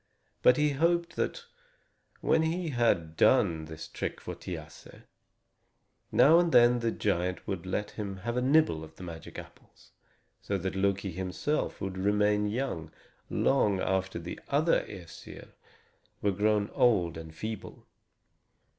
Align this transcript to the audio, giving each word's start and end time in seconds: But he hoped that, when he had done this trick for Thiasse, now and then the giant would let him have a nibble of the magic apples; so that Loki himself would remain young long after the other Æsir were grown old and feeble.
But 0.41 0.57
he 0.57 0.71
hoped 0.71 1.15
that, 1.17 1.45
when 2.21 2.41
he 2.41 2.69
had 2.69 3.15
done 3.15 3.65
this 3.65 3.87
trick 3.87 4.19
for 4.19 4.33
Thiasse, 4.33 5.03
now 6.11 6.39
and 6.39 6.51
then 6.51 6.79
the 6.79 6.89
giant 6.89 7.45
would 7.47 7.67
let 7.67 7.91
him 7.91 8.17
have 8.25 8.35
a 8.35 8.41
nibble 8.41 8.83
of 8.83 8.95
the 8.95 9.03
magic 9.03 9.37
apples; 9.37 9.91
so 10.41 10.57
that 10.57 10.73
Loki 10.75 11.11
himself 11.11 11.79
would 11.79 11.99
remain 11.99 12.47
young 12.49 12.91
long 13.29 13.79
after 13.79 14.17
the 14.17 14.39
other 14.49 14.81
Æsir 14.87 15.49
were 16.19 16.31
grown 16.31 16.71
old 16.71 17.15
and 17.15 17.35
feeble. 17.35 17.85